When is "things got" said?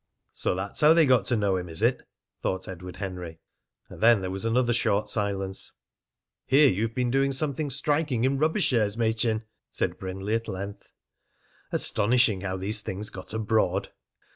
12.81-13.31